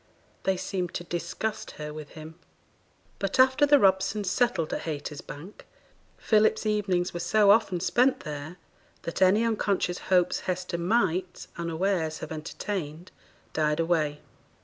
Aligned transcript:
They 0.45 0.57
seemed 0.57 0.95
to 0.95 1.03
disgust 1.03 1.71
her 1.77 1.93
with 1.93 2.13
him. 2.17 2.33
But 3.19 3.39
after 3.39 3.67
the 3.67 3.77
Robsons 3.77 4.31
settled 4.31 4.73
at 4.73 4.81
Haytersbank, 4.85 5.63
Philip's 6.17 6.65
evenings 6.65 7.13
were 7.13 7.19
so 7.19 7.51
often 7.51 7.79
spent 7.79 8.21
there 8.21 8.57
that 9.03 9.21
any 9.21 9.45
unconscious 9.45 9.99
hopes 10.09 10.39
Hester 10.49 10.79
might, 10.79 11.45
unawares, 11.55 12.17
have 12.17 12.31
entertained, 12.31 13.11
died 13.53 13.79
away. 13.79 14.21